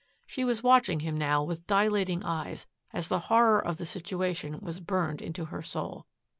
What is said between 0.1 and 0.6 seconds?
She